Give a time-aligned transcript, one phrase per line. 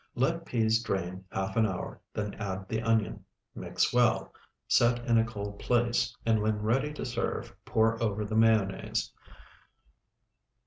[0.15, 3.23] Let peas drain half an hour, then add the onion.
[3.53, 4.33] Mix well.
[4.67, 9.13] Set in a cold place, and when ready to serve pour over the mayonnaise.